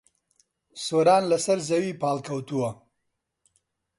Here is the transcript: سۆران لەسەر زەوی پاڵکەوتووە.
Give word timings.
سۆران 0.85 1.23
لەسەر 1.31 1.59
زەوی 1.69 1.97
پاڵکەوتووە. 2.01 2.71